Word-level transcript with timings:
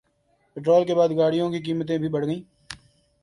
petrol 0.57 0.85
کے 0.87 0.95
بعد 0.95 1.09
گاڑیوں 1.17 1.49
کی 1.51 1.59
قیمتیں 1.61 1.97
بھی 1.97 2.09
بڑھ 2.09 2.25
گئیں 2.25 2.41